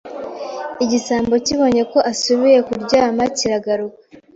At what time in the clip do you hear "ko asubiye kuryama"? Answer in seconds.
1.91-3.23